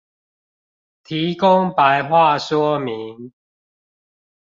[1.03, 3.31] 提供白話說明